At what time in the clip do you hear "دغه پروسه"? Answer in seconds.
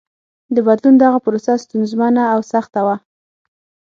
1.03-1.51